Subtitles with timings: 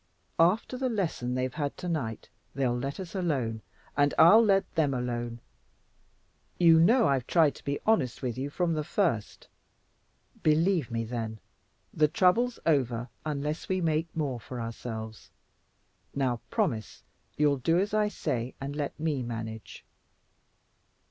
[0.39, 3.61] After the lesson they've had tonight, they'll let us alone,
[3.95, 5.37] and I'll let them alone.
[6.57, 9.47] You know I've tried to be honest with you from the first.
[10.41, 11.37] Believe me, then,
[11.93, 15.29] the trouble's over unless we make more for ourselves.
[16.15, 17.03] Now, promise
[17.37, 19.85] you'll do as I say and let me manage."